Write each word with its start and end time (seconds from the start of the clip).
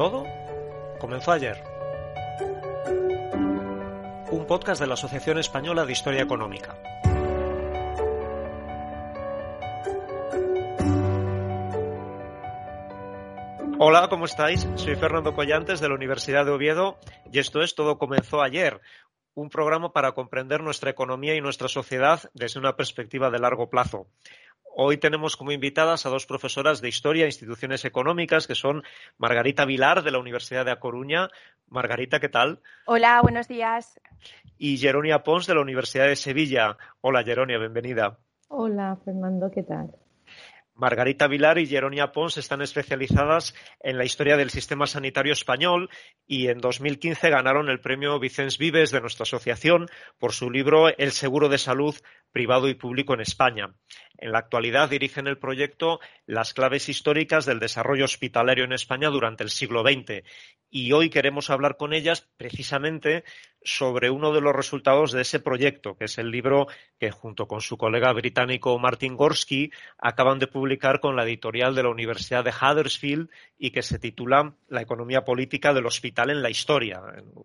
Todo 0.00 0.24
comenzó 0.98 1.30
ayer. 1.30 1.62
Un 4.30 4.46
podcast 4.46 4.80
de 4.80 4.86
la 4.86 4.94
Asociación 4.94 5.36
Española 5.36 5.84
de 5.84 5.92
Historia 5.92 6.22
Económica. 6.22 6.74
Hola, 13.78 14.08
¿cómo 14.08 14.24
estáis? 14.24 14.66
Soy 14.76 14.96
Fernando 14.96 15.34
Collantes 15.34 15.80
de 15.80 15.88
la 15.90 15.96
Universidad 15.96 16.46
de 16.46 16.52
Oviedo 16.52 16.98
y 17.30 17.38
esto 17.38 17.60
es 17.60 17.74
Todo 17.74 17.98
comenzó 17.98 18.40
ayer, 18.40 18.80
un 19.34 19.50
programa 19.50 19.92
para 19.92 20.12
comprender 20.12 20.62
nuestra 20.62 20.88
economía 20.88 21.34
y 21.34 21.42
nuestra 21.42 21.68
sociedad 21.68 22.22
desde 22.32 22.58
una 22.58 22.74
perspectiva 22.74 23.30
de 23.30 23.38
largo 23.38 23.68
plazo. 23.68 24.06
Hoy 24.74 24.98
tenemos 24.98 25.36
como 25.36 25.52
invitadas 25.52 26.06
a 26.06 26.10
dos 26.10 26.26
profesoras 26.26 26.80
de 26.80 26.88
Historia 26.88 27.24
e 27.24 27.28
Instituciones 27.28 27.84
Económicas, 27.84 28.46
que 28.46 28.54
son 28.54 28.82
Margarita 29.18 29.64
Vilar, 29.64 30.02
de 30.02 30.10
la 30.10 30.18
Universidad 30.18 30.64
de 30.64 30.70
A 30.70 30.78
Coruña. 30.78 31.28
Margarita, 31.68 32.20
¿qué 32.20 32.28
tal? 32.28 32.60
Hola, 32.86 33.20
buenos 33.22 33.48
días. 33.48 34.00
Y 34.58 34.78
Jeronia 34.78 35.22
Pons, 35.22 35.46
de 35.46 35.54
la 35.54 35.60
Universidad 35.60 36.06
de 36.06 36.16
Sevilla. 36.16 36.76
Hola, 37.00 37.24
Jeronia, 37.24 37.58
bienvenida. 37.58 38.18
Hola, 38.48 38.96
Fernando, 39.04 39.50
¿qué 39.50 39.62
tal? 39.62 39.90
Margarita 40.80 41.26
Vilar 41.26 41.58
y 41.58 41.66
Jeronia 41.66 42.10
Pons 42.10 42.38
están 42.38 42.62
especializadas 42.62 43.54
en 43.80 43.98
la 43.98 44.04
historia 44.04 44.38
del 44.38 44.48
sistema 44.48 44.86
sanitario 44.86 45.34
español 45.34 45.90
y 46.26 46.48
en 46.48 46.58
2015 46.58 47.28
ganaron 47.28 47.68
el 47.68 47.80
premio 47.80 48.18
Vicens 48.18 48.56
Vives 48.56 48.90
de 48.90 49.02
nuestra 49.02 49.24
asociación 49.24 49.88
por 50.18 50.32
su 50.32 50.50
libro 50.50 50.88
El 50.88 51.12
seguro 51.12 51.50
de 51.50 51.58
salud 51.58 51.94
privado 52.32 52.66
y 52.66 52.74
público 52.74 53.12
en 53.12 53.20
España. 53.20 53.74
En 54.20 54.32
la 54.32 54.38
actualidad 54.38 54.90
dirigen 54.90 55.26
el 55.26 55.38
proyecto 55.38 55.98
Las 56.26 56.52
claves 56.52 56.90
históricas 56.90 57.46
del 57.46 57.58
desarrollo 57.58 58.04
hospitalario 58.04 58.64
en 58.64 58.74
España 58.74 59.08
durante 59.08 59.42
el 59.42 59.50
siglo 59.50 59.82
XX 59.82 60.22
y 60.70 60.92
hoy 60.92 61.10
queremos 61.10 61.50
hablar 61.50 61.76
con 61.76 61.92
ellas 61.92 62.28
precisamente 62.36 63.24
sobre 63.62 64.08
uno 64.08 64.32
de 64.32 64.40
los 64.40 64.56
resultados 64.56 65.12
de 65.12 65.20
ese 65.20 65.38
proyecto, 65.38 65.98
que 65.98 66.06
es 66.06 66.16
el 66.16 66.30
libro 66.30 66.66
que 66.98 67.10
junto 67.10 67.46
con 67.46 67.60
su 67.60 67.76
colega 67.76 68.10
británico 68.12 68.78
Martin 68.78 69.16
Gorski 69.16 69.70
acaban 69.98 70.38
de 70.38 70.46
publicar 70.46 71.00
con 71.00 71.14
la 71.14 71.24
editorial 71.24 71.74
de 71.74 71.82
la 71.82 71.90
Universidad 71.90 72.42
de 72.42 72.52
Huddersfield 72.52 73.28
y 73.58 73.70
que 73.70 73.82
se 73.82 73.98
titula 73.98 74.54
La 74.68 74.80
economía 74.80 75.24
política 75.24 75.74
del 75.74 75.84
hospital 75.84 76.30
en 76.30 76.42
la 76.42 76.48
historia, 76.48 77.02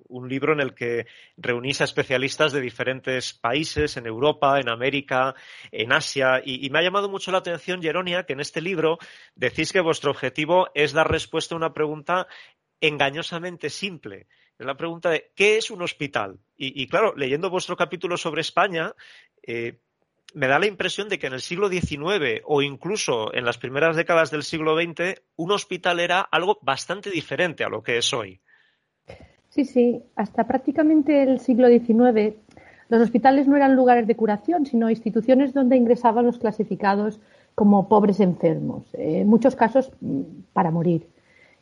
un 0.08 0.30
libro 0.30 0.54
en 0.54 0.62
el 0.62 0.74
que 0.74 1.08
reunís 1.36 1.82
a 1.82 1.86
especialistas 1.86 2.54
de 2.54 2.62
diferentes 2.62 3.34
países 3.34 3.98
en 3.98 4.06
Europa, 4.06 4.60
en 4.62 4.70
América, 4.70 5.36
en 5.72 5.92
Asia 5.92 6.42
y, 6.46 6.65
me 6.70 6.80
ha 6.80 6.84
llamado 6.84 7.10
mucho 7.10 7.32
la 7.32 7.40
atención, 7.40 7.82
Jeronia, 7.82 8.26
que 8.26 8.34
en 8.34 8.40
este 8.40 8.62
libro 8.62 8.98
decís 9.36 9.72
que 9.72 9.82
vuestro 9.82 10.12
objetivo 10.12 10.68
es 10.74 10.94
dar 10.94 11.10
respuesta 11.10 11.56
a 11.56 11.58
una 11.58 11.74
pregunta 11.74 12.28
engañosamente 12.82 13.70
simple. 13.70 14.28
Es 14.58 14.66
la 14.66 14.78
pregunta 14.78 15.10
de 15.10 15.32
¿qué 15.36 15.58
es 15.58 15.70
un 15.70 15.82
hospital? 15.82 16.40
Y, 16.58 16.88
claro, 16.88 17.14
leyendo 17.16 17.50
vuestro 17.50 17.76
capítulo 17.76 18.16
sobre 18.16 18.42
España, 18.42 18.94
eh, 19.44 19.80
me 20.34 20.48
da 20.48 20.60
la 20.60 20.68
impresión 20.68 21.10
de 21.10 21.20
que 21.20 21.28
en 21.28 21.34
el 21.34 21.42
siglo 21.42 21.70
XIX 21.70 22.42
o 22.46 22.62
incluso 22.62 23.34
en 23.34 23.46
las 23.46 23.58
primeras 23.58 23.96
décadas 23.96 24.32
del 24.32 24.44
siglo 24.44 24.76
XX, 24.76 25.22
un 25.36 25.52
hospital 25.52 26.00
era 26.00 26.22
algo 26.22 26.60
bastante 26.62 27.10
diferente 27.10 27.64
a 27.64 27.70
lo 27.70 27.84
que 27.84 27.98
es 27.98 28.14
hoy. 28.14 28.40
Sí, 29.50 29.64
sí, 29.66 30.04
hasta 30.16 30.46
prácticamente 30.46 31.24
el 31.24 31.40
siglo 31.40 31.68
XIX 31.70 32.36
los 32.90 33.02
hospitales 33.02 33.48
no 33.48 33.56
eran 33.56 33.76
lugares 33.76 34.08
de 34.08 34.16
curación, 34.16 34.66
sino 34.66 34.90
instituciones 34.90 35.54
donde 35.54 35.78
ingresaban 35.78 36.26
los 36.26 36.38
clasificados 36.38 37.20
como 37.56 37.88
pobres 37.88 38.20
enfermos, 38.20 38.84
en 38.94 39.28
muchos 39.28 39.56
casos 39.56 39.92
mm, 40.02 40.22
para 40.54 40.72
morir. 40.72 41.08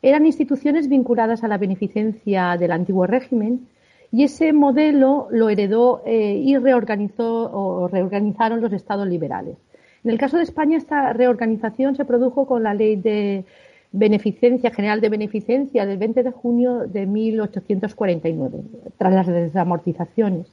Eran 0.01 0.25
instituciones 0.25 0.89
vinculadas 0.89 1.43
a 1.43 1.47
la 1.47 1.57
beneficencia 1.57 2.57
del 2.57 2.71
antiguo 2.71 3.07
régimen 3.07 3.67
y 4.11 4.23
ese 4.23 4.51
modelo 4.51 5.27
lo 5.31 5.49
heredó 5.49 6.03
eh, 6.05 6.41
y 6.43 6.57
reorganizó 6.57 7.49
o 7.51 7.87
reorganizaron 7.87 8.59
los 8.61 8.73
estados 8.73 9.07
liberales. 9.07 9.57
En 10.03 10.11
el 10.11 10.17
caso 10.17 10.37
de 10.37 10.43
España, 10.43 10.77
esta 10.77 11.13
reorganización 11.13 11.95
se 11.95 12.03
produjo 12.03 12.45
con 12.45 12.63
la 12.63 12.73
ley 12.73 12.97
de 12.97 13.45
beneficencia 13.93 14.71
general 14.71 14.99
de 14.99 15.09
beneficencia 15.09 15.85
del 15.85 15.97
20 15.97 16.23
de 16.23 16.31
junio 16.31 16.79
de 16.87 17.05
1849, 17.05 18.61
tras 18.97 19.13
las 19.13 19.27
desamortizaciones. 19.27 20.47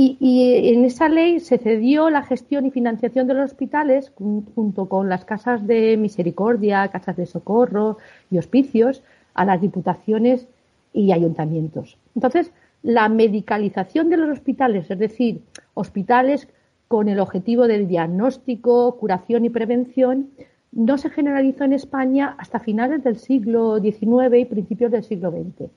Y, 0.00 0.68
en 0.68 0.84
esa 0.84 1.08
ley 1.08 1.40
se 1.40 1.58
cedió 1.58 2.08
la 2.08 2.22
gestión 2.22 2.64
y 2.64 2.70
financiación 2.70 3.26
de 3.26 3.34
los 3.34 3.46
hospitales 3.46 4.12
junto 4.54 4.88
con 4.88 5.08
las 5.08 5.24
casas 5.24 5.66
de 5.66 5.96
misericordia, 5.96 6.86
casas 6.86 7.16
de 7.16 7.26
socorro 7.26 7.98
y 8.30 8.38
hospicios 8.38 9.02
a 9.34 9.44
las 9.44 9.60
diputaciones 9.60 10.46
y 10.92 11.10
ayuntamientos. 11.10 11.98
Entonces, 12.14 12.52
la 12.84 13.08
medicalización 13.08 14.08
de 14.08 14.18
los 14.18 14.30
hospitales, 14.30 14.88
es 14.88 15.00
decir, 15.00 15.42
hospitales 15.74 16.46
con 16.86 17.08
el 17.08 17.18
objetivo 17.18 17.66
del 17.66 17.88
diagnóstico, 17.88 18.96
curación 18.98 19.46
y 19.46 19.50
prevención, 19.50 20.30
no 20.70 20.96
se 20.96 21.10
generalizó 21.10 21.64
en 21.64 21.72
España 21.72 22.36
hasta 22.38 22.60
finales 22.60 23.02
del 23.02 23.16
siglo 23.16 23.80
XIX 23.80 24.38
y 24.38 24.44
principios 24.44 24.92
del 24.92 25.02
siglo 25.02 25.32
XX. 25.32 25.68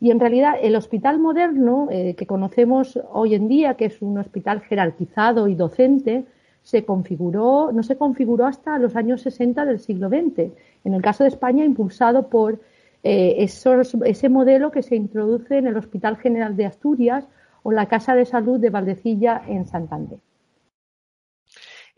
Y 0.00 0.10
en 0.10 0.18
realidad 0.18 0.54
el 0.60 0.76
hospital 0.76 1.18
moderno 1.18 1.88
eh, 1.90 2.14
que 2.14 2.26
conocemos 2.26 2.98
hoy 3.12 3.34
en 3.34 3.48
día, 3.48 3.74
que 3.74 3.84
es 3.84 4.00
un 4.00 4.16
hospital 4.16 4.62
jerarquizado 4.62 5.46
y 5.46 5.54
docente, 5.54 6.24
se 6.62 6.84
configuró, 6.84 7.70
no 7.72 7.82
se 7.82 7.96
configuró 7.96 8.46
hasta 8.46 8.78
los 8.78 8.96
años 8.96 9.20
60 9.22 9.64
del 9.66 9.78
siglo 9.78 10.08
XX. 10.08 10.52
En 10.84 10.94
el 10.94 11.02
caso 11.02 11.24
de 11.24 11.28
España, 11.28 11.64
impulsado 11.64 12.28
por 12.28 12.60
eh, 13.02 13.36
ese 13.38 14.28
modelo 14.28 14.70
que 14.70 14.82
se 14.82 14.96
introduce 14.96 15.58
en 15.58 15.66
el 15.66 15.76
Hospital 15.76 16.16
General 16.16 16.56
de 16.56 16.66
Asturias 16.66 17.28
o 17.62 17.72
la 17.72 17.86
Casa 17.86 18.14
de 18.14 18.24
Salud 18.24 18.58
de 18.58 18.70
Valdecilla 18.70 19.42
en 19.46 19.66
Santander. 19.66 20.18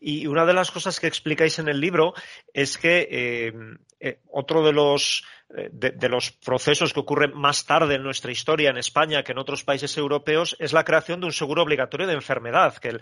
Y 0.04 0.26
una 0.26 0.44
de 0.44 0.52
las 0.52 0.72
cosas 0.72 0.98
que 0.98 1.06
explicáis 1.06 1.60
en 1.60 1.68
el 1.68 1.80
libro 1.80 2.12
es 2.52 2.76
que 2.76 3.08
eh, 3.08 3.52
eh, 4.00 4.18
otro 4.32 4.64
de 4.64 4.72
los, 4.72 5.24
eh, 5.56 5.70
de, 5.72 6.08
los 6.08 6.32
procesos 6.32 6.92
que 6.92 6.98
ocurren 6.98 7.32
más 7.34 7.64
tarde 7.64 7.94
en 7.94 8.02
nuestra 8.02 8.32
historia 8.32 8.70
en 8.70 8.78
España 8.78 9.22
que 9.22 9.30
en 9.30 9.38
otros 9.38 9.62
países 9.62 9.96
europeos 9.96 10.56
es 10.58 10.72
la 10.72 10.82
creación 10.82 11.20
de 11.20 11.26
un 11.26 11.32
seguro 11.32 11.62
obligatorio 11.62 12.08
de 12.08 12.14
enfermedad, 12.14 12.76
que 12.78 12.98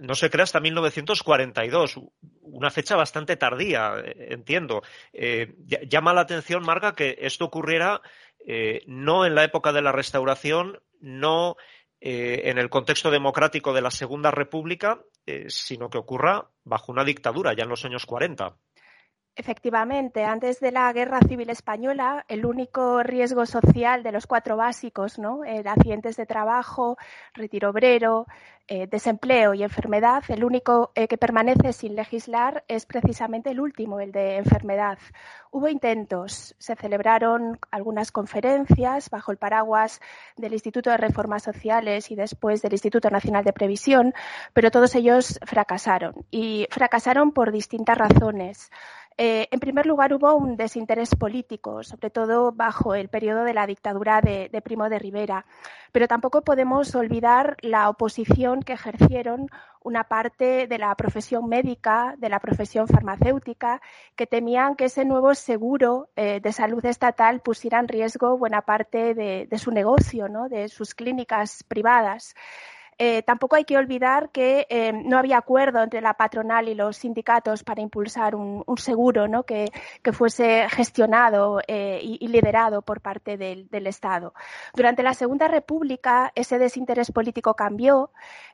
no 0.00 0.14
se 0.14 0.30
crea 0.30 0.44
hasta 0.44 0.58
1942, 0.58 2.00
una 2.40 2.70
fecha 2.70 2.96
bastante 2.96 3.36
tardía, 3.36 4.02
entiendo. 4.16 4.82
llama 5.86 6.14
la 6.14 6.22
atención, 6.22 6.62
Marga, 6.62 6.94
que 6.94 7.18
esto 7.20 7.44
ocurriera 7.44 8.00
no 8.86 9.26
en 9.26 9.34
la 9.34 9.44
época 9.44 9.72
de 9.72 9.82
la 9.82 9.92
restauración, 9.92 10.80
no 11.00 11.56
eh, 12.00 12.42
en 12.46 12.58
el 12.58 12.70
contexto 12.70 13.10
democrático 13.10 13.72
de 13.74 13.82
la 13.82 13.90
Segunda 13.90 14.30
República, 14.30 15.00
eh, 15.26 15.46
sino 15.48 15.90
que 15.90 15.98
ocurra 15.98 16.50
bajo 16.64 16.92
una 16.92 17.04
dictadura 17.04 17.54
ya 17.54 17.64
en 17.64 17.68
los 17.68 17.84
años 17.84 18.06
40. 18.06 18.56
Efectivamente, 19.40 20.22
antes 20.22 20.60
de 20.60 20.70
la 20.70 20.92
Guerra 20.92 21.18
Civil 21.26 21.48
Española, 21.48 22.26
el 22.28 22.44
único 22.44 23.02
riesgo 23.02 23.46
social 23.46 24.02
de 24.02 24.12
los 24.12 24.26
cuatro 24.26 24.58
básicos, 24.58 25.18
¿no? 25.18 25.40
accidentes 25.64 26.18
de 26.18 26.26
trabajo, 26.26 26.98
retiro 27.32 27.70
obrero, 27.70 28.26
eh, 28.72 28.86
desempleo 28.86 29.52
y 29.52 29.64
enfermedad, 29.64 30.22
el 30.28 30.44
único 30.44 30.92
eh, 30.94 31.08
que 31.08 31.18
permanece 31.18 31.72
sin 31.72 31.96
legislar 31.96 32.62
es 32.68 32.86
precisamente 32.86 33.50
el 33.50 33.58
último, 33.58 33.98
el 33.98 34.12
de 34.12 34.36
enfermedad. 34.36 34.96
Hubo 35.50 35.68
intentos, 35.68 36.54
se 36.56 36.76
celebraron 36.76 37.58
algunas 37.72 38.12
conferencias 38.12 39.10
bajo 39.10 39.32
el 39.32 39.38
paraguas 39.38 40.00
del 40.36 40.52
Instituto 40.52 40.90
de 40.90 40.98
Reformas 40.98 41.42
Sociales 41.42 42.12
y 42.12 42.14
después 42.14 42.62
del 42.62 42.74
Instituto 42.74 43.10
Nacional 43.10 43.42
de 43.42 43.52
Previsión, 43.52 44.14
pero 44.52 44.70
todos 44.70 44.94
ellos 44.94 45.40
fracasaron 45.44 46.14
y 46.30 46.68
fracasaron 46.70 47.32
por 47.32 47.50
distintas 47.50 47.98
razones. 47.98 48.70
Eh, 49.16 49.48
en 49.50 49.60
primer 49.60 49.86
lugar, 49.86 50.14
hubo 50.14 50.34
un 50.34 50.56
desinterés 50.56 51.14
político, 51.14 51.82
sobre 51.82 52.10
todo 52.10 52.52
bajo 52.52 52.94
el 52.94 53.08
periodo 53.08 53.44
de 53.44 53.52
la 53.52 53.66
dictadura 53.66 54.20
de, 54.20 54.48
Primo 54.62 54.88
de 54.88 54.98
Rivera. 54.98 55.44
Pero 55.92 56.08
tampoco 56.08 56.42
podemos 56.42 56.94
olvidar 56.94 57.56
la 57.60 57.88
oposición 57.90 58.62
que 58.62 58.74
ejercieron 58.74 59.48
una 59.82 60.04
parte 60.04 60.66
de 60.66 60.78
la 60.78 60.94
profesión 60.94 61.48
médica, 61.48 62.14
de 62.18 62.28
la 62.28 62.40
profesión 62.40 62.86
farmacéutica, 62.86 63.80
que 64.16 64.26
temían 64.26 64.76
que 64.76 64.86
ese 64.86 65.04
nuevo 65.04 65.34
seguro 65.34 66.08
eh, 66.16 66.40
de 66.40 66.52
salud 66.52 66.84
estatal 66.84 67.40
pusiera 67.40 67.78
en 67.78 67.88
riesgo 67.88 68.38
buena 68.38 68.62
parte 68.62 69.14
de, 69.14 69.46
de 69.50 69.58
su 69.58 69.70
negocio, 69.70 70.28
¿no? 70.28 70.48
de 70.48 70.68
sus 70.68 70.94
clínicas 70.94 71.62
privadas. 71.64 72.34
Eh, 73.02 73.22
tampoco 73.22 73.56
hay 73.56 73.64
que 73.64 73.78
olvidar 73.78 74.28
que 74.28 74.66
eh, 74.68 74.92
no 74.92 75.16
había 75.16 75.38
acuerdo 75.38 75.82
entre 75.82 76.02
la 76.02 76.12
patronal 76.12 76.68
y 76.68 76.74
los 76.74 76.98
sindicatos 76.98 77.64
para 77.64 77.80
impulsar 77.80 78.34
un, 78.34 78.62
seguro 78.76 79.24
que, 79.42 79.72
fuese 80.12 80.68
gestionado 80.68 81.62
eh, 81.66 81.98
y, 82.02 82.28
liderado 82.28 82.82
por 82.82 83.00
parte 83.00 83.38
del, 83.38 83.86
Estado. 83.86 84.34
Durante 84.74 85.02
la 85.02 85.14
Segunda 85.14 85.48
República 85.48 86.30
ese 86.34 86.58
desinterés 86.58 87.10
político 87.10 87.54
cambió. 87.54 88.10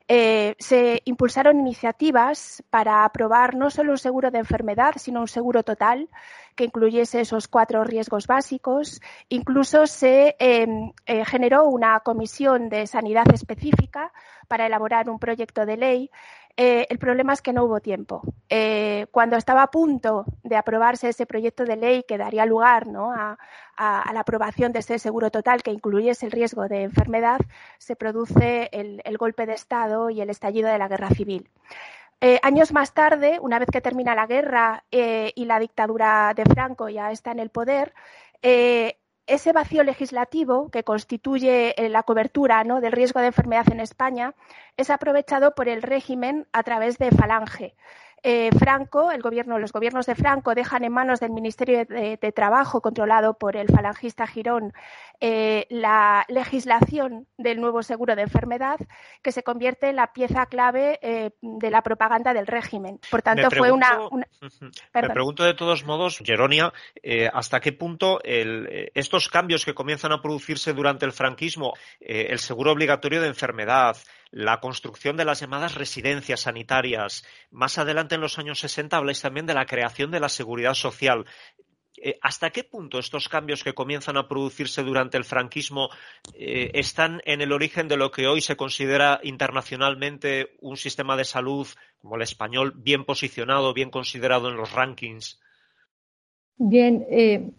se 0.07 1.03
impulsaron 1.05 1.59
iniciativas 1.59 2.63
para 2.71 3.05
aprobar 3.05 3.57
no 3.57 3.71
solo 3.71 3.91
un 3.91 3.99
seguro 3.99 4.31
de 4.31 4.39
enfermedad, 4.39 4.95
sino 4.99 5.23
un 5.23 5.29
seguro 5.29 5.65
total 5.65 6.09
que 6.55 6.65
incluyese 6.65 7.21
esos 7.21 7.49
cuatro 7.49 7.83
riesgos 7.83 8.29
básicos. 8.29 9.01
Incluso 9.29 9.89
se 9.89 10.37
generó 11.27 11.65
una 11.65 11.99
comisión 12.01 12.69
de 12.69 12.87
sanidad 12.87 13.27
específica 13.35 14.13
para 14.49 14.67
elaborar 14.67 15.09
un 15.11 15.19
proyecto 15.19 15.67
de 15.67 15.77
ley. 15.77 16.11
Eh, 16.59 16.87
el 16.89 16.99
problema 16.99 17.35
es 17.35 17.43
que 17.43 17.53
no 17.53 17.65
hubo 17.65 17.81
tiempo. 17.81 18.23
Eh, 18.49 19.07
cuando 19.11 19.37
estaba 19.37 19.63
a 19.63 19.71
punto 19.71 20.25
de 20.43 20.57
aprobarse 20.57 21.11
ese 21.11 21.27
proyecto 21.27 21.65
de 21.65 21.77
ley 21.77 22.05
que 22.09 22.17
daría 22.17 22.47
lugar 22.47 22.87
a, 22.97 23.37
la 24.13 24.21
aprobación 24.21 24.73
de 24.73 24.79
ese 24.79 24.99
seguro 24.99 25.31
total 25.31 25.63
que 25.63 25.71
incluyese 25.71 26.25
el 26.25 26.33
riesgo 26.33 26.67
de 26.67 26.85
enfermedad, 26.85 27.41
se 27.77 27.95
produce 27.95 28.71
el, 28.73 29.19
golpe 29.19 29.45
de 29.45 29.53
Estado 29.53 30.09
y 30.09 30.23
el 30.23 30.31
estallido 30.31 30.71
de 30.71 30.79
la 30.79 30.89
guerra 30.89 31.11
civil. 31.11 31.51
Eh, 32.23 32.41
años 32.43 32.73
más 32.73 32.95
tarde, 32.95 33.39
una 33.43 33.59
vez 33.59 33.69
que 33.71 33.83
termina 33.83 34.15
la 34.15 34.27
guerra 34.27 34.85
y 34.91 35.45
la 35.45 35.59
dictadura 35.59 36.33
de 36.35 36.45
Franco 36.47 36.89
ya 36.89 37.11
está 37.13 37.33
en 37.33 37.41
el 37.41 37.51
poder, 37.51 37.93
ese 39.27 39.53
vacío 39.53 39.83
legislativo 39.83 40.71
que 40.71 40.85
constituye 40.85 41.75
eh, 41.77 41.89
la 41.89 42.03
cobertura 42.03 42.63
del 42.65 42.93
riesgo 42.93 43.21
de 43.21 43.27
enfermedad 43.27 43.71
en 43.71 43.81
España 43.81 44.35
es 44.77 44.91
aprovechado 44.91 45.55
por 45.55 45.69
el 45.69 45.83
régimen 45.83 46.47
a 46.53 46.63
través 46.63 46.99
de 46.99 47.11
Falange. 47.11 47.75
Eh, 48.29 48.51
Franco, 48.59 49.13
el 49.13 49.23
gobierno, 49.23 49.57
los 49.61 49.71
gobiernos 49.71 50.05
de 50.07 50.17
Franco 50.17 50.53
dejan 50.57 50.83
en 50.83 50.93
manos 50.93 51.21
del 51.21 51.31
Ministerio 51.31 51.85
de, 51.85 52.33
Trabajo, 52.35 52.81
controlado 52.81 53.35
por 53.35 53.57
el 53.57 53.69
falangista 53.69 54.27
Girón, 54.27 54.73
eh, 55.21 55.65
la 55.71 56.25
legislación 56.27 57.29
del 57.39 57.61
nuevo 57.61 57.85
seguro 57.85 58.17
de 58.17 58.23
enfermedad, 58.23 58.79
que 59.23 59.31
se 59.31 59.45
convierte 59.45 59.91
en 59.91 59.95
la 59.95 60.13
pieza 60.13 60.47
clave 60.47 60.99
eh, 61.03 61.31
de 61.41 61.71
la 61.71 61.83
propaganda 61.83 62.35
del 62.35 62.49
régimen. 62.49 62.99
Por 63.09 63.23
tanto, 63.23 63.49
fue 63.49 63.71
una, 63.71 63.97
Me 64.93 65.09
pregunto 65.09 65.45
de 65.45 65.55
todos 65.55 65.85
modos, 65.85 66.21
Geronia, 66.25 66.73
hasta 67.33 67.61
qué 67.61 67.71
punto 67.71 68.19
estos 68.25 69.29
cambios 69.29 69.65
que 69.65 69.73
comienzan 69.73 70.11
a 70.11 70.21
producirse 70.21 70.73
durante 70.73 71.07
el 71.07 71.13
franquismo, 71.13 71.75
el 72.01 72.41
seguro 72.41 72.73
obligatorio 72.73 73.21
de 73.21 73.29
enfermedad, 73.29 73.97
la 74.31 74.61
construcción 74.61 75.17
de 75.17 75.25
las 75.25 75.41
llamadas 75.41 75.75
residencias 75.75 76.41
sanitarias. 76.41 77.25
Más 77.51 77.79
adelante, 77.79 78.17
en 78.17 78.21
los 78.21 78.39
años 78.39 78.61
60, 78.61 78.97
habláis 78.97 79.21
también 79.21 79.47
de 79.47 79.55
la 79.55 79.67
creación 79.67 80.11
de 80.11 80.21
la 80.21 80.29
seguridad 80.29 80.75
social. 80.75 81.27
Eh, 81.99 82.19
¿Hasta 82.21 82.51
qué 82.51 82.65
punto 82.65 82.99
estos 82.99 83.29
cambios 83.29 83.65
que 83.65 83.73
comienzan 83.73 84.17
a 84.17 84.29
producirse 84.29 84.83
durante 84.83 85.17
el 85.17 85.25
franquismo 85.25 85.89
eh, 86.35 86.71
están 86.75 87.23
en 87.25 87.41
el 87.41 87.53
origen 87.53 87.89
de 87.89 87.97
lo 87.97 88.11
que 88.11 88.27
hoy 88.27 88.41
se 88.43 88.57
considera 88.57 89.21
internacionalmente 89.23 90.57
un 90.61 90.77
sistema 90.77 91.17
de 91.17 91.25
salud 91.25 91.67
como 91.99 92.17
el 92.17 92.23
español 92.23 92.75
bien 92.77 93.05
posicionado, 93.05 93.73
bien 93.73 93.91
considerado 93.91 94.51
en 94.51 94.57
los 94.57 94.73
rankings? 94.73 95.41
Bien, 96.59 97.07
eh, 97.11 97.51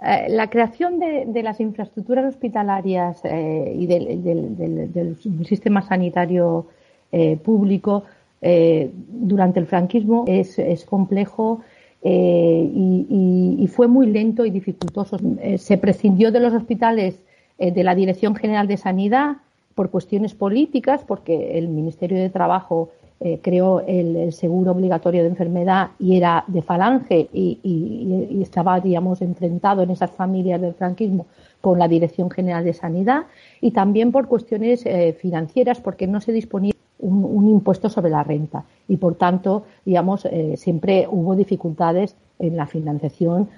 eh, 0.00 0.26
la 0.28 0.48
creación 0.48 0.98
de, 0.98 1.42
las 1.42 1.60
infraestructuras 1.60 2.24
hospitalarias 2.24 3.20
eh, 3.24 3.72
y 3.76 3.86
del, 3.86 5.16
sistema 5.44 5.82
sanitario 5.82 6.66
eh, 7.12 7.36
público 7.36 8.04
durante 8.42 9.60
el 9.60 9.66
franquismo 9.66 10.24
es, 10.26 10.84
complejo 10.84 11.60
y, 12.02 13.56
y, 13.60 13.66
fue 13.68 13.86
muy 13.86 14.08
lento 14.08 14.44
y 14.44 14.50
dificultoso. 14.50 15.16
se 15.58 15.78
prescindió 15.78 16.32
de 16.32 16.40
los 16.40 16.52
hospitales 16.52 17.22
de 17.56 17.84
la 17.84 17.94
Dirección 17.94 18.34
General 18.34 18.66
de 18.66 18.78
Sanidad 18.78 19.36
por 19.76 19.90
cuestiones 19.90 20.34
políticas, 20.34 21.04
porque 21.06 21.56
el 21.56 21.68
Ministerio 21.68 22.18
de 22.18 22.30
Trabajo 22.30 22.90
eh, 23.24 23.38
creó 23.40 23.82
el, 23.86 24.32
seguro 24.32 24.72
obligatorio 24.72 25.22
de 25.22 25.28
enfermedad 25.28 25.90
y 26.00 26.16
era 26.16 26.42
de 26.48 26.60
falange 26.60 27.28
y, 27.32 28.40
estaba, 28.42 28.80
digamos, 28.80 29.22
enfrentado 29.22 29.82
en 29.82 29.90
esas 29.90 30.10
familias 30.10 30.60
del 30.60 30.74
franquismo 30.74 31.26
con 31.60 31.78
la 31.78 31.86
Dirección 31.86 32.30
General 32.32 32.64
de 32.64 32.72
Sanidad 32.72 33.26
y 33.60 33.70
también 33.70 34.10
por 34.10 34.26
cuestiones 34.26 34.84
eh, 34.86 35.12
financieras 35.12 35.80
porque 35.80 36.08
no 36.08 36.20
se 36.20 36.32
disponía 36.32 36.72
un, 36.98 37.46
impuesto 37.46 37.88
sobre 37.88 38.10
la 38.10 38.24
renta 38.24 38.64
y 38.88 38.96
por 38.96 39.14
tanto, 39.14 39.66
digamos, 39.84 40.24
eh, 40.24 40.56
siempre 40.56 41.06
hubo 41.08 41.36
dificultades 41.36 42.16
en 42.40 42.56
la 42.56 42.66
financiación 42.66 43.48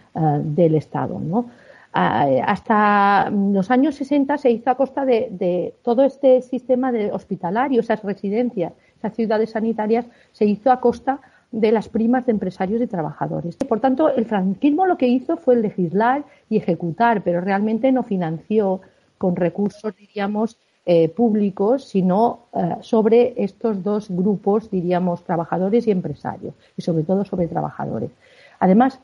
del 0.44 0.74
Estado, 0.74 1.18
¿no? 1.18 1.46
Hasta 1.94 3.30
los 3.30 3.70
años 3.70 3.94
60 3.94 4.36
se 4.38 4.50
hizo 4.50 4.70
a 4.70 4.74
costa 4.74 5.04
de, 5.04 5.74
todo 5.82 6.02
este 6.02 6.42
sistema 6.42 6.90
de 6.90 7.12
hospitalario, 7.12 7.80
esas 7.80 8.02
residencias 8.02 8.72
ciudades 9.10 9.50
sanitarias 9.50 10.06
se 10.32 10.44
hizo 10.44 10.70
a 10.70 10.80
costa 10.80 11.20
de 11.52 11.70
las 11.70 11.88
primas 11.88 12.26
de 12.26 12.32
empresarios 12.32 12.82
y 12.82 12.86
trabajadores. 12.86 13.56
Por 13.56 13.80
tanto, 13.80 14.08
el 14.08 14.24
franquismo 14.24 14.86
lo 14.86 14.96
que 14.96 15.06
hizo 15.06 15.36
fue 15.36 15.56
legislar 15.56 16.24
y 16.50 16.56
ejecutar, 16.56 17.22
pero 17.22 17.40
realmente 17.40 17.92
no 17.92 18.02
financió 18.02 18.80
con 19.18 19.36
recursos, 19.36 19.94
diríamos, 19.96 20.58
eh, 20.86 21.08
públicos, 21.08 21.84
sino 21.84 22.40
eh, 22.52 22.76
sobre 22.80 23.34
estos 23.36 23.82
dos 23.82 24.10
grupos, 24.10 24.70
diríamos, 24.70 25.24
trabajadores 25.24 25.86
y 25.86 25.92
empresarios, 25.92 26.54
y 26.76 26.82
sobre 26.82 27.04
todo 27.04 27.24
sobre 27.24 27.46
trabajadores. 27.46 28.10
Además, 28.58 29.00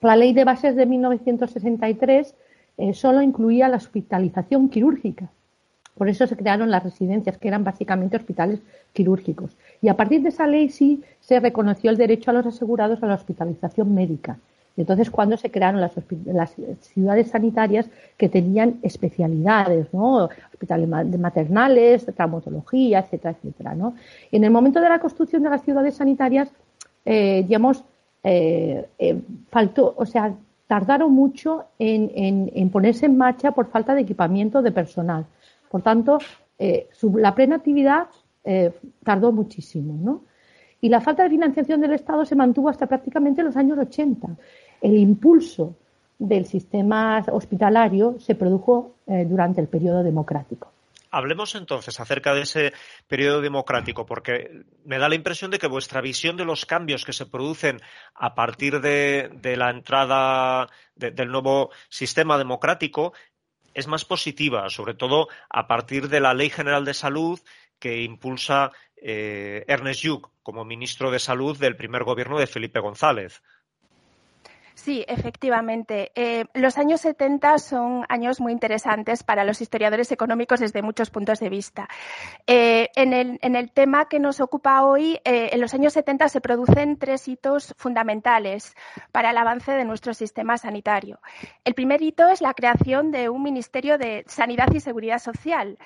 la 0.00 0.16
ley 0.16 0.32
de 0.32 0.44
bases 0.44 0.76
de 0.76 0.86
1963 0.86 2.34
eh, 2.78 2.94
solo 2.94 3.22
incluía 3.22 3.68
la 3.68 3.76
hospitalización 3.76 4.68
quirúrgica, 4.68 5.30
por 5.96 6.10
eso 6.10 6.26
se 6.26 6.36
crearon 6.36 6.70
las 6.70 6.84
residencias, 6.84 7.38
que 7.38 7.48
eran 7.48 7.64
básicamente 7.64 8.16
hospitales 8.16 8.60
quirúrgicos. 8.92 9.56
Y 9.80 9.88
a 9.88 9.96
partir 9.96 10.22
de 10.22 10.28
esa 10.28 10.46
ley 10.46 10.68
sí 10.68 11.02
se 11.20 11.40
reconoció 11.40 11.90
el 11.90 11.96
derecho 11.96 12.30
a 12.30 12.34
los 12.34 12.46
asegurados 12.46 13.02
a 13.02 13.06
la 13.06 13.14
hospitalización 13.14 13.94
médica. 13.94 14.38
Y 14.76 14.82
entonces, 14.82 15.10
cuando 15.10 15.38
se 15.38 15.50
crearon 15.50 15.80
las, 15.80 15.92
ciudades 16.80 17.28
sanitarias 17.28 17.88
que 18.18 18.28
tenían 18.28 18.78
especialidades, 18.82 19.86
¿no? 19.94 20.28
Hospitales 20.52 20.86
maternales, 21.18 22.04
traumatología, 22.14 22.98
etcétera, 22.98 23.34
etcétera, 23.34 23.74
¿no? 23.74 23.94
En 24.30 24.44
el 24.44 24.50
momento 24.50 24.82
de 24.82 24.90
la 24.90 24.98
construcción 24.98 25.42
de 25.44 25.48
las 25.48 25.62
ciudades 25.62 25.94
sanitarias, 25.94 26.50
eh, 27.06 27.42
digamos, 27.44 27.84
eh, 28.28 28.88
eh, 28.98 29.22
faltó, 29.50 29.94
o 29.96 30.04
sea, 30.04 30.34
tardaron 30.66 31.12
mucho 31.12 31.66
en 31.78 32.70
ponerse 32.70 33.06
en 33.06 33.16
marcha 33.16 33.52
por 33.52 33.68
falta 33.68 33.94
de 33.94 34.00
equipamiento 34.00 34.62
de 34.62 34.72
personal. 34.72 35.26
Por 35.70 35.82
tanto, 35.82 36.18
eh, 36.58 36.88
la 37.14 37.36
plena 37.36 37.56
actividad 37.56 38.08
tardó 39.04 39.30
muchísimo, 39.30 39.96
¿no? 40.00 40.24
Y 40.80 40.88
la 40.88 41.00
falta 41.00 41.22
de 41.22 41.30
financiación 41.30 41.80
del 41.80 41.92
Estado 41.92 42.24
se 42.24 42.34
mantuvo 42.34 42.68
hasta 42.68 42.86
prácticamente 42.86 43.44
los 43.44 43.56
años 43.56 43.78
80. 43.78 44.36
El 44.80 44.96
impulso 44.96 45.76
del 46.18 46.46
sistema 46.46 47.24
hospitalario 47.30 48.18
se 48.18 48.34
produjo 48.34 48.96
durante 49.06 49.60
el 49.60 49.68
periodo 49.68 50.02
democrático. 50.02 50.72
Hablemos 51.16 51.54
entonces 51.54 51.98
acerca 51.98 52.34
de 52.34 52.42
ese 52.42 52.74
periodo 53.08 53.40
democrático, 53.40 54.04
porque 54.04 54.66
me 54.84 54.98
da 54.98 55.08
la 55.08 55.14
impresión 55.14 55.50
de 55.50 55.58
que 55.58 55.66
vuestra 55.66 56.02
visión 56.02 56.36
de 56.36 56.44
los 56.44 56.66
cambios 56.66 57.06
que 57.06 57.14
se 57.14 57.24
producen 57.24 57.80
a 58.14 58.34
partir 58.34 58.82
de, 58.82 59.30
la 59.56 59.70
entrada 59.70 60.68
del 60.94 61.30
nuevo 61.30 61.70
sistema 61.88 62.36
democrático 62.36 63.14
es 63.72 63.86
más 63.86 64.04
positiva, 64.04 64.68
sobre 64.68 64.92
todo 64.92 65.28
a 65.48 65.66
partir 65.66 66.10
de 66.10 66.20
la 66.20 66.34
Ley 66.34 66.50
General 66.50 66.84
de 66.84 66.92
Salud 66.92 67.40
que 67.78 68.02
impulsa 68.02 68.72
eh, 68.96 69.64
Ernest 69.68 70.02
Lluch 70.04 70.28
como 70.42 70.66
ministro 70.66 71.10
de 71.10 71.18
Salud 71.18 71.56
del 71.56 71.76
primer 71.76 72.04
gobierno 72.04 72.38
de 72.38 72.46
Felipe 72.46 72.80
González. 72.80 73.42
Sí, 74.76 75.06
efectivamente. 75.08 76.12
Eh, 76.14 76.44
los 76.52 76.76
años 76.76 77.00
70 77.00 77.58
son 77.58 78.04
años 78.10 78.40
muy 78.40 78.52
interesantes 78.52 79.22
para 79.22 79.42
los 79.42 79.62
historiadores 79.62 80.12
económicos 80.12 80.60
desde 80.60 80.82
muchos 80.82 81.08
puntos 81.08 81.40
de 81.40 81.48
vista. 81.48 81.88
Eh, 82.46 82.90
en, 82.94 83.14
el, 83.14 83.72
tema 83.72 84.06
que 84.06 84.20
nos 84.20 84.38
ocupa 84.38 84.84
hoy, 84.84 85.18
eh, 85.24 85.48
en 85.52 85.62
los 85.62 85.72
años 85.72 85.94
70 85.94 86.28
se 86.28 86.42
producen 86.42 86.98
tres 86.98 87.26
hitos 87.26 87.74
fundamentales 87.78 88.74
para 89.12 89.30
el 89.30 89.38
avance 89.38 89.72
de 89.72 89.86
nuestro 89.86 90.12
sistema 90.12 90.58
sanitario. 90.58 91.20
El 91.64 91.72
primer 91.72 92.02
hito 92.02 92.28
es 92.28 92.42
la 92.42 92.52
creación 92.52 93.12
de 93.12 93.30
un 93.30 93.42
Ministerio 93.42 93.96
de 93.96 94.24
Sanidad 94.26 94.70
y 94.74 94.80
Seguridad 94.80 95.20
Social, 95.20 95.78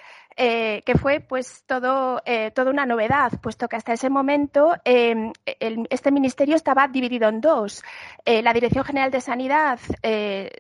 eh, 0.43 0.81
que 0.87 0.97
fue 0.97 1.21
pues 1.21 1.65
todo, 1.67 2.23
eh, 2.25 2.51
toda 2.53 2.71
una 2.71 2.87
novedad, 2.87 3.31
puesto 3.43 3.69
que 3.69 3.77
hasta 3.77 3.93
ese 3.93 4.09
momento 4.09 4.75
em, 4.87 5.35
este 5.45 6.11
ministerio 6.11 6.57
estaba 6.57 6.89
dividido 6.89 7.29
en 7.29 7.43
dos. 7.43 7.85
Eh, 8.25 8.41
la 8.41 8.55
Dirección 8.55 8.83
General 8.83 9.11
de 9.11 9.21
Sanidad 9.21 9.79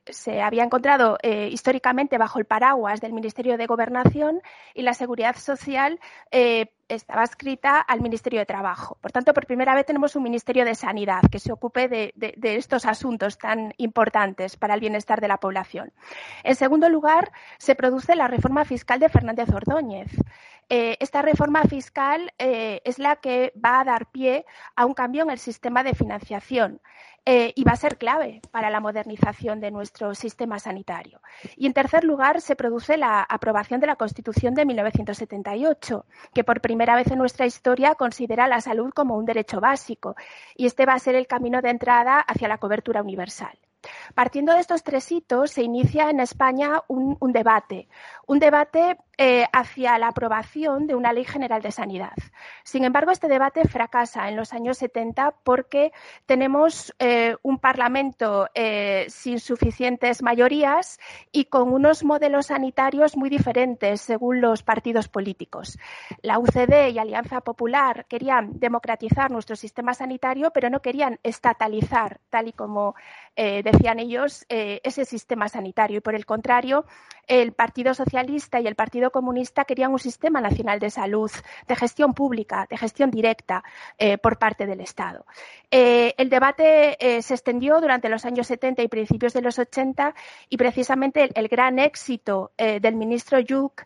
se 0.04 0.42
había 0.42 0.64
encontrado 0.64 1.16
históricamente 1.22 2.18
bajo 2.18 2.38
el 2.38 2.44
paraguas 2.44 3.00
del 3.00 3.14
Ministerio 3.14 3.56
de 3.56 3.66
Gobernación 3.66 4.42
y 4.74 4.82
la 4.82 4.92
Seguridad 4.92 5.36
Social 5.36 5.98
estaba 6.90 7.22
escrita 7.22 7.80
al 7.80 8.00
Ministerio 8.00 8.40
de 8.40 8.46
Trabajo. 8.46 8.98
Por 9.00 9.12
tanto, 9.12 9.32
por 9.32 9.46
primera 9.46 9.74
vez 9.74 9.86
tenemos 9.86 10.16
un 10.16 10.22
Ministerio 10.22 10.64
de 10.64 10.74
Sanidad 10.74 11.22
que 11.30 11.38
se 11.38 11.52
ocupe 11.52 11.88
de, 11.88 12.12
estos 12.42 12.84
asuntos 12.84 13.38
tan 13.38 13.72
importantes 13.78 14.56
para 14.56 14.74
el 14.74 14.80
bienestar 14.80 15.20
de 15.20 15.28
la 15.28 15.38
población. 15.38 15.92
En 16.42 16.56
segundo 16.56 16.88
lugar, 16.88 17.32
se 17.58 17.74
produce 17.74 18.16
la 18.16 18.28
reforma 18.28 18.64
fiscal 18.64 18.98
de 18.98 19.08
Fernández 19.08 19.48
Ordóñez. 19.50 20.10
Eh, 20.72 20.96
esta 21.00 21.20
reforma 21.20 21.64
fiscal 21.64 22.32
eh, 22.38 22.80
es 22.84 23.00
la 23.00 23.16
que 23.16 23.52
va 23.62 23.80
a 23.80 23.84
dar 23.84 24.06
pie 24.12 24.46
a 24.76 24.86
un 24.86 24.94
cambio 24.94 25.24
en 25.24 25.30
el 25.30 25.38
sistema 25.38 25.82
de 25.82 25.94
financiación. 25.94 26.80
Eh, 27.26 27.52
y 27.54 27.64
va 27.64 27.72
a 27.72 27.76
ser 27.76 27.98
clave 27.98 28.40
para 28.50 28.70
la 28.70 28.80
modernización 28.80 29.60
de 29.60 29.70
nuestro 29.70 30.14
sistema 30.14 30.58
sanitario. 30.58 31.20
Y 31.54 31.66
en 31.66 31.74
tercer 31.74 32.02
lugar, 32.02 32.40
se 32.40 32.56
produce 32.56 32.96
la 32.96 33.22
aprobación 33.22 33.78
de 33.78 33.88
la 33.88 33.96
Constitución 33.96 34.54
de 34.54 34.64
1978, 34.64 36.06
que 36.32 36.44
por 36.44 36.62
primera 36.62 36.96
vez 36.96 37.10
en 37.10 37.18
nuestra 37.18 37.44
historia 37.44 37.94
considera 37.94 38.48
la 38.48 38.62
salud 38.62 38.90
como 38.94 39.16
un 39.16 39.26
derecho 39.26 39.60
básico. 39.60 40.16
Y 40.56 40.64
este 40.64 40.86
va 40.86 40.94
a 40.94 40.98
ser 40.98 41.14
el 41.14 41.26
camino 41.26 41.60
de 41.60 41.70
entrada 41.70 42.20
hacia 42.20 42.48
la 42.48 42.58
cobertura 42.58 43.02
universal. 43.02 43.58
Partiendo 44.14 44.52
de 44.52 44.60
estos 44.60 44.82
tres 44.82 45.10
hitos, 45.10 45.52
se 45.52 45.62
inicia 45.62 46.10
en 46.10 46.20
España 46.20 46.82
un, 46.88 47.16
debate, 47.32 47.88
un 48.26 48.38
debate 48.38 48.96
eh, 49.16 49.46
hacia 49.52 49.98
la 49.98 50.08
aprobación 50.08 50.86
de 50.86 50.94
una 50.94 51.12
ley 51.12 51.24
general 51.24 51.62
de 51.62 51.70
sanidad. 51.70 52.12
Sin 52.64 52.84
embargo, 52.84 53.10
este 53.10 53.28
debate 53.28 53.66
fracasa 53.68 54.28
en 54.28 54.36
los 54.36 54.52
años 54.52 54.78
70 54.78 55.34
porque 55.44 55.92
tenemos 56.26 56.94
eh, 56.98 57.36
un 57.42 57.58
Parlamento 57.58 58.48
eh, 58.54 59.06
sin 59.08 59.40
suficientes 59.40 60.22
mayorías 60.22 60.98
y 61.32 61.46
con 61.46 61.72
unos 61.72 62.04
modelos 62.04 62.46
sanitarios 62.46 63.16
muy 63.16 63.30
diferentes 63.30 64.00
según 64.00 64.40
los 64.40 64.62
partidos 64.62 65.08
políticos. 65.08 65.78
La 66.22 66.38
UCD 66.38 66.88
y 66.92 66.98
Alianza 66.98 67.40
Popular 67.40 68.06
querían 68.06 68.58
democratizar 68.58 69.30
nuestro 69.30 69.56
sistema 69.56 69.94
sanitario, 69.94 70.50
pero 70.50 70.70
no 70.70 70.80
querían 70.80 71.18
estatalizar, 71.22 72.20
tal 72.30 72.48
y 72.48 72.52
como 72.52 72.94
decían 73.36 73.98
ellos, 73.98 74.44
eh, 74.48 74.80
ese 74.84 75.04
sistema 75.04 75.48
sanitario. 75.48 75.98
Y 75.98 76.00
por 76.00 76.14
el 76.14 76.26
contrario, 76.26 76.84
el 77.26 77.52
Partido 77.52 77.94
Socialista 77.94 78.60
y 78.60 78.66
el 78.66 78.74
Partido 78.74 79.10
Comunista 79.10 79.64
querían 79.64 79.92
un 79.92 79.98
sistema 79.98 80.40
nacional 80.40 80.78
de 80.78 80.90
salud, 80.90 81.30
de 81.66 81.76
gestión 81.76 82.12
pública, 82.12 82.66
de 82.68 82.76
gestión 82.76 83.10
directa 83.10 83.62
eh, 83.98 84.18
por 84.18 84.38
parte 84.38 84.66
del 84.66 84.80
Estado. 84.80 85.24
Eh, 85.70 86.14
el 86.18 86.28
debate 86.28 86.96
se 87.22 87.34
extendió 87.34 87.80
durante 87.80 88.08
los 88.08 88.24
años 88.24 88.46
70 88.46 88.82
y 88.82 88.88
principios 88.88 89.32
de 89.32 89.42
los 89.42 89.58
80 89.58 90.14
y 90.48 90.56
precisamente 90.56 91.30
el, 91.34 91.48
gran 91.48 91.78
éxito 91.78 92.52
del 92.56 92.94
ministro 92.96 93.38
Yuk 93.40 93.84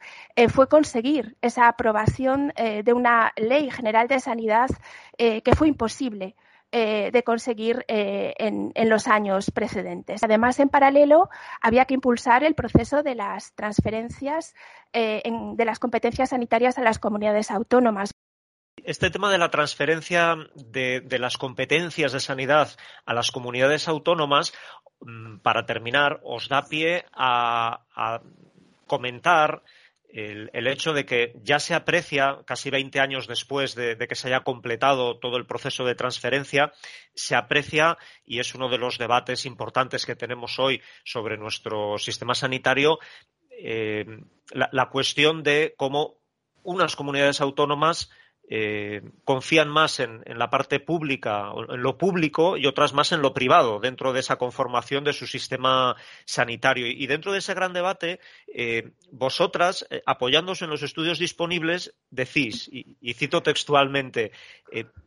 fue 0.49 0.69
conseguir 0.69 1.37
esa 1.43 1.69
aprobación 1.69 2.53
de 2.57 2.93
una 2.93 3.33
ley 3.37 3.71
general 3.71 4.09
de 4.09 4.21
sanidad 4.21 4.69
que 5.17 5.55
fue 5.57 5.69
imposible 5.69 6.35
eh, 6.77 7.13
de 7.13 7.23
conseguir 7.23 7.85
eh, 7.87 8.35
en, 8.37 8.73
los 8.89 9.07
años 9.07 9.53
precedentes. 9.53 10.25
Además, 10.25 10.59
en 10.59 10.69
paralelo, 10.69 11.29
había 11.61 11.85
que 11.85 11.95
impulsar 11.95 12.43
el 12.43 12.57
proceso 12.57 13.05
de 13.05 13.15
las 13.15 13.55
transferencias 13.55 14.57
eh, 14.93 15.23
de 15.25 15.65
las 15.65 15.79
competencias 15.79 16.31
sanitarias 16.31 16.77
a 16.77 16.83
las 16.83 16.99
comunidades 16.99 17.53
autónomas. 17.53 18.11
Este 18.83 19.09
tema 19.11 19.31
de 19.31 19.39
la 19.39 19.53
transferencia 19.53 20.35
de, 20.57 21.07
las 21.21 21.39
competencias 21.39 22.11
de 22.11 22.19
sanidad 22.19 22.71
a 23.07 23.15
las 23.15 23.31
comunidades 23.31 23.87
autónomas, 23.87 24.53
mm, 24.99 25.39
para 25.43 25.67
terminar, 25.67 26.19
os 26.25 26.49
da 26.49 26.63
pie 26.63 27.05
a 27.13 28.21
comentar 28.89 29.63
el, 30.15 30.67
hecho 30.69 30.93
de 30.93 31.05
que 31.05 31.33
ya 31.43 31.59
se 31.59 31.75
aprecia, 31.75 32.39
casi 32.47 32.71
20 32.71 33.01
años 33.01 33.27
después 33.27 33.75
de, 33.75 33.97
que 33.99 34.15
se 34.15 34.29
haya 34.29 34.45
completado 34.45 35.19
todo 35.19 35.37
el 35.37 35.47
proceso 35.47 35.85
de 35.85 35.97
transferencia, 35.97 36.73
se 37.15 37.35
aprecia, 37.35 37.99
y 38.25 38.39
es 38.39 38.55
uno 38.55 38.69
de 38.69 38.79
los 38.79 38.97
debates 38.97 39.45
importantes 39.45 40.07
que 40.07 40.15
tenemos 40.15 40.61
hoy 40.61 40.81
sobre 41.05 41.37
nuestro 41.37 41.99
sistema 41.99 42.37
sanitario, 42.37 43.01
eh, 43.51 44.07
la 44.53 44.89
cuestión 44.89 45.43
de 45.43 45.75
cómo 45.77 46.21
unas 46.63 46.95
comunidades 46.95 47.41
autónomas 47.41 48.11
eh, 48.49 49.01
confían 49.25 49.69
más 49.69 50.01
en, 50.01 50.23
la 50.27 50.51
parte 50.51 50.79
pública, 50.79 51.51
en 51.69 51.83
lo 51.83 51.97
público 51.97 52.59
y 52.59 52.67
otras 52.67 52.93
más 52.93 53.13
en 53.13 53.23
lo 53.23 53.33
privado, 53.33 53.81
dentro 53.81 54.13
de 54.13 54.21
esa 54.21 54.37
conformación 54.37 55.03
de 55.03 55.15
su 55.15 55.27
sistema 55.27 55.97
sanitario. 56.27 56.87
Y 56.87 57.07
dentro 57.07 57.33
de 57.33 57.39
ese 57.39 57.55
gran 57.55 57.73
debate, 57.73 58.21
eh, 58.47 58.93
vosotras, 59.11 59.87
eh, 59.91 60.03
apoyándose 60.05 60.65
en 60.65 60.71
los 60.71 60.83
estudios 60.83 61.19
disponibles, 61.19 61.95
decís, 62.11 62.69
y, 62.71 63.15
cito 63.15 63.43
textualmente, 63.43 64.33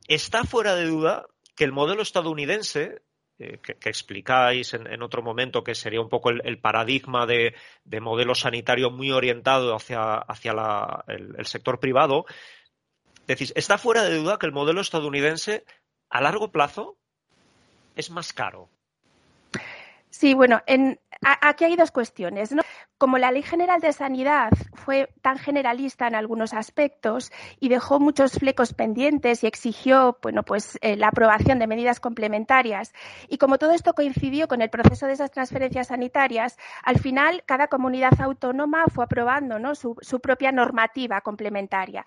está 0.08 0.44
fuera 0.44 0.76
de 0.76 0.86
duda 0.86 1.28
que 1.56 1.64
el 1.64 1.72
modelo 1.72 2.02
estadounidense 2.02 3.02
que, 3.38 3.90
explicáis 3.90 4.74
en, 4.74 5.02
otro 5.04 5.22
momento, 5.22 5.64
que 5.64 5.76
sería 5.76 6.02
un 6.02 6.10
poco 6.10 6.32
el, 6.32 6.60
paradigma 6.60 7.28
de, 7.28 7.54
modelo 8.02 8.34
sanitario 8.34 8.90
muy 8.90 9.12
orientado 9.12 9.76
hacia, 9.76 10.26
el, 11.08 11.46
sector 11.46 11.80
privado, 11.80 12.26
Decís, 13.28 13.52
está 13.56 13.78
fuera 13.78 14.04
de 14.04 14.18
duda 14.18 14.40
que 14.40 14.46
el 14.46 14.54
modelo 14.54 14.80
estadounidense 14.80 15.66
a 16.10 16.22
largo 16.22 16.52
plazo 16.52 16.98
es 17.96 18.10
más 18.10 18.32
caro. 18.32 18.70
Sí, 20.10 20.34
bueno, 20.34 20.62
aquí 21.22 21.66
hay 21.66 21.76
dos 21.76 21.92
cuestiones. 21.92 22.56
Como 22.98 23.18
la 23.18 23.32
Ley 23.32 23.44
General 23.44 23.80
de 23.80 23.94
Sanidad 23.94 24.50
fue 24.74 25.14
tan 25.22 25.38
generalista 25.38 26.08
en 26.08 26.16
algunos 26.16 26.54
aspectos 26.54 27.32
y 27.60 27.70
dejó 27.70 28.00
muchos 28.00 28.34
flecos 28.34 28.74
pendientes 28.74 29.44
y 29.44 29.48
exigió 29.48 30.18
bueno, 30.22 30.44
pues, 30.44 30.80
eh, 30.82 30.96
la 30.96 31.10
aprobación 31.10 31.60
de 31.60 31.68
medidas 31.68 32.00
complementarias, 32.00 32.94
y 33.28 33.38
como 33.38 33.58
todo 33.58 33.72
esto 33.72 33.94
coincidió 33.94 34.48
con 34.48 34.62
el 34.62 34.70
proceso 34.70 35.06
de 35.06 35.14
esas 35.14 35.32
transferencias 35.32 35.88
sanitarias, 35.88 36.58
al 36.84 37.00
final 37.00 37.44
cada 37.46 37.68
comunidad 37.68 38.20
autónoma 38.20 38.86
fue 38.88 39.04
aprobando 39.04 39.58
su, 39.76 40.20
propia 40.22 40.52
normativa 40.52 41.22
complementaria. 41.22 42.06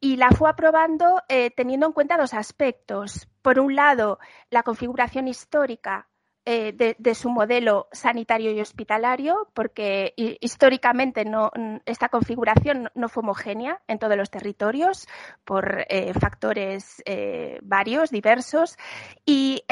Y 0.00 0.16
la 0.16 0.30
fue 0.30 0.50
aprobando 0.50 1.22
eh, 1.28 1.50
teniendo 1.50 1.86
en 1.86 1.92
cuenta 1.92 2.16
dos 2.16 2.34
aspectos. 2.34 3.28
Por 3.42 3.60
un 3.60 3.74
lado, 3.76 4.18
la 4.50 4.62
configuración 4.62 5.28
histórica 5.28 6.08
eh, 6.46 6.94
de, 6.98 7.14
su 7.14 7.30
modelo 7.30 7.88
sanitario 7.90 8.50
y 8.50 8.60
hospitalario, 8.60 9.48
porque 9.54 10.12
históricamente 10.16 11.24
esta 11.86 12.10
configuración 12.10 12.90
no 12.94 13.08
fue 13.08 13.22
homogénea 13.22 13.80
en 13.88 13.98
todos 13.98 14.18
los 14.18 14.28
territorios 14.30 15.08
por 15.44 15.86
eh, 15.88 16.12
factores 16.12 17.02
eh, 17.06 17.58
varios, 17.62 18.10
diversos. 18.10 18.76
Y, 19.24 19.64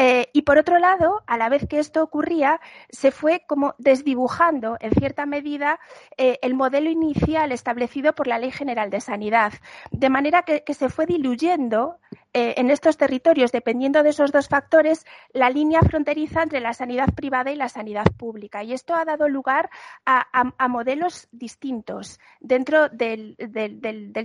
por 0.47 0.57
otro 0.57 0.79
lado, 0.79 1.23
a 1.27 1.37
la 1.37 1.51
vez 1.51 1.67
que 1.69 1.79
esto 1.79 2.03
ocurría, 2.03 2.59
se 2.89 3.11
fue 3.11 3.45
como 3.47 3.75
desdibujando 3.77 4.79
en 4.81 4.93
cierta 4.93 5.27
medida 5.27 5.79
el 6.17 6.55
modelo 6.55 6.89
inicial 6.89 7.53
establecido 7.53 8.15
por 8.15 8.27
la 8.27 8.39
Ley 8.39 8.51
General 8.51 8.89
de 8.89 9.03
Sanidad, 9.03 9.53
de 9.91 10.09
manera 10.09 10.43
que 10.43 10.75
se 10.75 10.89
fue 10.89 11.05
diluyendo 11.05 11.99
eh, 12.35 12.55
en 12.57 12.71
estos 12.71 12.97
territorios, 12.97 13.53
dependiendo 13.53 14.03
de 14.03 14.11
esos 14.11 14.33
dos 14.33 14.49
factores, 14.49 15.05
la 15.33 15.51
línea 15.51 15.81
fronteriza 15.81 16.43
entre 16.43 16.61
la 16.61 16.73
sanidad 16.73 17.13
privada 17.15 17.51
y 17.51 17.57
la 17.57 17.69
sanidad 17.69 18.07
pública. 18.17 18.63
Y 18.65 18.73
esto 18.73 18.95
ha 18.95 19.05
dado 19.05 19.29
lugar 19.29 19.69
a, 20.07 20.69
modelos 20.69 21.29
distintos 21.31 22.19
dentro 22.41 22.89
del, 22.89 23.37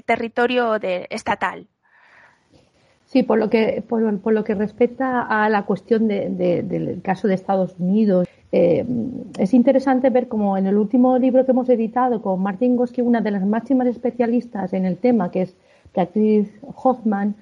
territorio 0.06 0.76
estatal. 1.10 1.68
Sí, 3.06 3.24
por 3.24 3.40
lo 3.40 3.50
que, 3.50 3.84
por, 3.88 4.02
lo 4.02 4.44
que 4.44 4.56
respecta 4.56 5.22
a 5.22 5.50
la 5.50 5.66
cuestión 5.66 6.08
del 6.08 7.02
caso 7.02 7.28
de 7.28 7.36
Estados 7.36 7.76
Unidos, 7.80 8.28
eh, 8.52 8.86
es 9.38 9.54
interesante 9.54 10.10
ver 10.10 10.28
cómo 10.28 10.58
en 10.58 10.68
el 10.68 10.78
último 10.78 11.18
libro 11.18 11.46
que 11.46 11.52
hemos 11.52 11.70
editado 11.70 12.22
con 12.22 12.42
Martin 12.42 12.76
Goski, 12.76 13.02
una 13.02 13.22
de 13.22 13.32
las 13.32 13.46
máximas 13.46 13.88
especialistas 13.88 14.74
en 14.74 14.86
el 14.86 14.98
tema, 14.98 15.32
que 15.32 15.44
es 15.44 15.56
Beatriz 15.94 16.50
Hoffman, 16.62 17.36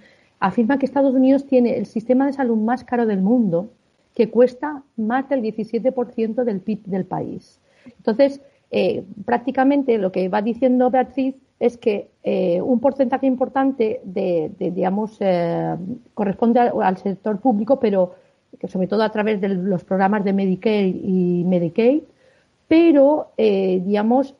afirma 0.45 0.77
que 0.77 0.85
Estados 0.85 1.15
Unidos 1.15 1.45
tiene 1.47 1.75
el 1.75 1.87
sistema 1.87 2.27
de 2.27 2.33
salud 2.33 2.57
más 2.57 2.83
caro 2.83 3.05
del 3.05 3.21
mundo 3.21 3.69
que 4.13 4.29
cuesta 4.29 4.83
más 4.95 5.27
del 5.27 5.41
17% 5.41 6.43
del 6.43 6.59
PIB 6.59 6.83
del 6.85 7.05
país. 7.05 7.59
Entonces, 7.97 8.41
eh, 8.69 9.03
prácticamente 9.25 9.97
lo 9.97 10.11
que 10.11 10.29
va 10.29 10.41
diciendo 10.43 10.91
Beatriz 10.91 11.35
es 11.59 11.77
que 11.77 12.09
eh, 12.23 12.61
un 12.61 12.79
porcentaje 12.79 13.25
importante 13.25 14.01
de, 14.03 14.51
digamos, 14.59 15.17
eh, 15.19 15.75
corresponde 16.13 16.59
al, 16.59 16.97
sector 16.97 17.39
público, 17.39 17.79
pero 17.79 18.13
que 18.59 18.67
sobre 18.67 18.87
todo 18.87 19.01
a 19.03 19.11
través 19.11 19.41
de 19.41 19.49
los 19.49 19.83
programas 19.83 20.23
de 20.23 20.33
Medicare 20.33 20.87
y 20.87 21.43
Medicaid, 21.45 22.03
pero, 22.67 23.31
digamos, 23.37 24.35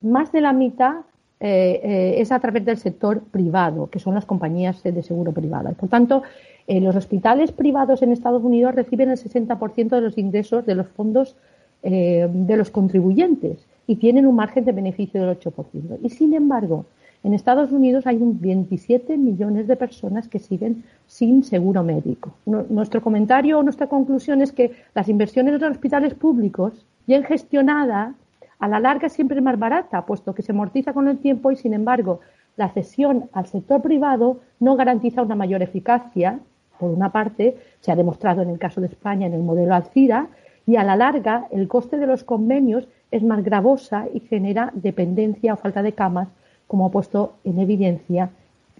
más 0.00 0.32
de 0.32 0.40
la 0.40 0.52
mitad 0.52 1.02
es 1.44 2.30
a 2.30 2.38
través 2.38 2.64
del 2.64 2.78
sector 2.78 3.20
privado, 3.20 3.90
que 3.90 3.98
son 3.98 4.14
las 4.14 4.24
compañías 4.24 4.80
de 4.82 5.02
seguro 5.02 5.32
privadas. 5.32 5.74
Por 5.74 5.88
tanto, 5.88 6.22
los 6.68 6.94
hospitales 6.94 7.50
privados 7.50 8.00
en 8.02 8.12
Estados 8.12 8.44
Unidos 8.44 8.76
reciben 8.76 9.10
el 9.10 9.18
60% 9.18 9.88
de 9.88 10.00
los 10.00 10.16
ingresos 10.18 10.64
de 10.64 10.76
los 10.76 10.86
fondos 10.86 11.34
de 11.82 12.54
los 12.56 12.70
contribuyentes 12.70 13.66
y 13.88 13.96
tienen 13.96 14.26
un 14.26 14.36
margen 14.36 14.64
de 14.64 14.70
beneficio 14.70 15.20
del 15.20 15.36
8%. 15.36 15.98
Y 16.00 16.10
sin 16.10 16.32
embargo, 16.34 16.84
en 17.24 17.34
Estados 17.34 17.72
Unidos 17.72 18.06
hay 18.06 18.16
un 18.16 18.40
27 18.40 19.16
millones 19.16 19.66
de 19.66 19.74
personas 19.74 20.28
que 20.28 20.38
siguen 20.38 20.84
sin 21.08 21.42
seguro 21.42 21.82
médico. 21.82 22.34
Nuestro 22.46 23.02
comentario 23.02 23.58
o 23.58 23.62
nuestra 23.64 23.88
conclusión 23.88 24.42
es 24.42 24.52
que 24.52 24.72
las 24.94 25.08
inversiones 25.08 25.54
en 25.54 25.60
los 25.60 25.70
hospitales 25.70 26.14
públicos, 26.14 26.72
bien 27.06 27.24
gestionadas, 27.24 28.14
a 28.62 28.68
la 28.68 28.78
larga 28.78 29.08
siempre 29.08 29.38
es 29.38 29.42
más 29.42 29.58
barata, 29.58 30.06
puesto 30.06 30.36
que 30.36 30.42
se 30.42 30.52
amortiza 30.52 30.92
con 30.92 31.08
el 31.08 31.18
tiempo 31.18 31.50
y, 31.50 31.56
sin 31.56 31.74
embargo, 31.74 32.20
la 32.54 32.68
cesión 32.68 33.28
al 33.32 33.46
sector 33.46 33.82
privado 33.82 34.38
no 34.60 34.76
garantiza 34.76 35.20
una 35.22 35.34
mayor 35.34 35.62
eficacia. 35.62 36.38
Por 36.78 36.92
una 36.92 37.10
parte, 37.10 37.56
se 37.80 37.90
ha 37.90 37.96
demostrado 37.96 38.40
en 38.40 38.50
el 38.50 38.60
caso 38.60 38.80
de 38.80 38.86
España 38.86 39.26
en 39.26 39.34
el 39.34 39.42
modelo 39.42 39.74
Alcira, 39.74 40.28
y 40.64 40.76
a 40.76 40.84
la 40.84 40.94
larga 40.94 41.48
el 41.50 41.66
coste 41.66 41.96
de 41.96 42.06
los 42.06 42.22
convenios 42.22 42.86
es 43.10 43.24
más 43.24 43.42
gravosa 43.42 44.06
y 44.14 44.20
genera 44.20 44.70
dependencia 44.74 45.54
o 45.54 45.56
falta 45.56 45.82
de 45.82 45.94
camas, 45.94 46.28
como 46.68 46.86
ha 46.86 46.92
puesto 46.92 47.34
en 47.42 47.58
evidencia 47.58 48.30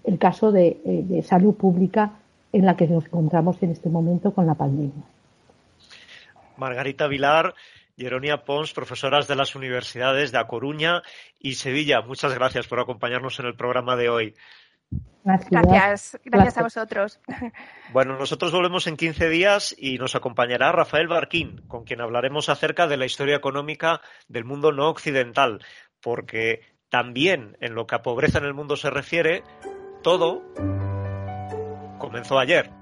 el 0.05 0.17
caso 0.17 0.53
de, 0.53 0.81
eh, 0.85 1.23
salud 1.25 1.57
pública 1.57 2.13
en 2.53 2.67
la 2.67 2.77
que 2.77 2.87
nos 2.87 3.07
encontramos 3.07 3.61
en 3.65 3.71
este 3.71 3.89
momento 3.89 4.33
con 4.33 4.47
la 4.47 4.55
pandemia. 4.55 5.03
Margarita 6.57 7.09
Vilar, 7.09 7.55
Jeronia 7.97 8.45
Pons, 8.45 8.73
profesoras 8.73 9.29
de 9.29 9.37
las 9.37 9.55
universidades 9.55 10.33
de 10.33 10.39
A 10.39 10.47
Coruña 10.47 11.03
y 11.39 11.55
Sevilla. 11.55 12.03
Muchas 12.03 12.35
gracias 12.35 12.67
por 12.67 12.81
acompañarnos 12.81 13.39
en 13.41 13.47
el 13.47 13.55
programa 13.55 13.97
de 13.97 14.09
hoy. 14.09 14.35
Gracias, 15.25 16.19
gracias, 16.25 16.59
a 16.59 16.63
vosotros. 16.63 17.21
Bueno, 17.93 18.19
nosotros 18.19 18.51
volvemos 18.53 18.87
en 18.87 18.97
15 18.97 19.29
días 19.29 19.75
y 19.79 19.99
nos 19.99 20.15
acompañará 20.15 20.73
Rafael 20.73 21.09
Barquín, 21.09 21.63
con 21.69 21.85
quien 21.85 22.01
hablaremos 22.01 22.49
acerca 22.49 22.87
de 22.87 22.97
la 22.97 23.07
historia 23.07 23.37
económica 23.37 24.01
del 24.29 24.45
mundo 24.45 24.73
no 24.73 24.89
occidental, 24.89 25.65
porque 26.01 26.61
también 26.89 27.57
en 27.61 27.75
lo 27.75 27.87
que 27.87 27.95
a 27.95 28.03
pobreza 28.03 28.39
en 28.39 28.45
el 28.45 28.55
mundo 28.55 28.77
se 28.77 28.91
refiere, 28.91 29.45
todo 30.03 30.43
comenzó 31.99 32.39
ayer. 32.39 32.82